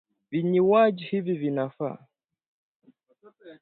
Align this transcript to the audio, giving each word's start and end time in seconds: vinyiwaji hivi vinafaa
vinyiwaji 0.31 1.05
hivi 1.05 1.33
vinafaa 1.33 1.97